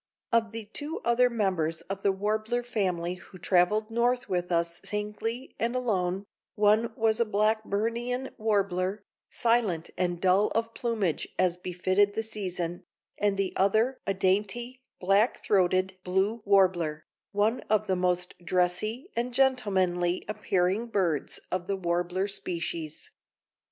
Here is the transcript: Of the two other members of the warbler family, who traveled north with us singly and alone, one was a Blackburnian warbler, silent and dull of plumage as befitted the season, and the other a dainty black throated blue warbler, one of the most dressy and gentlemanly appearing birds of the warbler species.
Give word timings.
Of 0.31 0.51
the 0.51 0.65
two 0.65 0.99
other 1.05 1.29
members 1.29 1.81
of 1.81 2.01
the 2.01 2.11
warbler 2.11 2.63
family, 2.63 3.13
who 3.13 3.37
traveled 3.37 3.91
north 3.91 4.27
with 4.27 4.51
us 4.51 4.81
singly 4.83 5.53
and 5.59 5.75
alone, 5.75 6.23
one 6.55 6.91
was 6.95 7.19
a 7.19 7.23
Blackburnian 7.23 8.31
warbler, 8.39 9.03
silent 9.29 9.91
and 9.99 10.19
dull 10.19 10.47
of 10.55 10.73
plumage 10.73 11.27
as 11.37 11.55
befitted 11.55 12.15
the 12.15 12.23
season, 12.23 12.83
and 13.19 13.37
the 13.37 13.53
other 13.55 13.99
a 14.07 14.15
dainty 14.15 14.81
black 14.99 15.43
throated 15.43 15.95
blue 16.03 16.41
warbler, 16.45 17.03
one 17.31 17.59
of 17.69 17.85
the 17.85 17.95
most 17.95 18.33
dressy 18.43 19.11
and 19.15 19.35
gentlemanly 19.35 20.25
appearing 20.27 20.87
birds 20.87 21.39
of 21.51 21.67
the 21.67 21.77
warbler 21.77 22.27
species. 22.27 23.11